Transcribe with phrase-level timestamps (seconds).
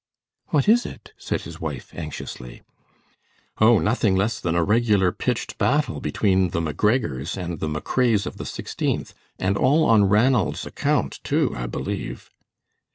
[0.47, 2.63] "What is it?" said his wife, anxiously.
[3.59, 8.37] "Oh, nothing less than a regular pitched battle between the McGregors and the McRaes of
[8.37, 12.31] the Sixteenth, and all on Ranald's account, too, I believe."